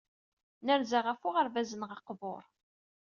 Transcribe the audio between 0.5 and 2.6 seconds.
Nerza ɣef uɣerbaz-nneɣ aqbur.